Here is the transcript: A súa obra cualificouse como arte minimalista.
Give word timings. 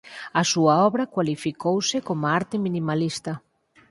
A 0.39 0.41
súa 0.51 0.75
obra 0.89 1.11
cualificouse 1.13 1.97
como 2.07 2.25
arte 2.39 2.55
minimalista. 2.65 3.33